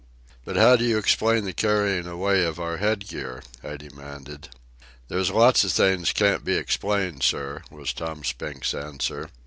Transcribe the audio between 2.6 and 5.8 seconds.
head gear?" I demanded. "There's lots of